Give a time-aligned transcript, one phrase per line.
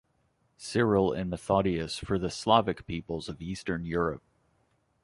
[0.57, 4.23] Cyril and Methodius for the Slavic peoples of Eastern Europe.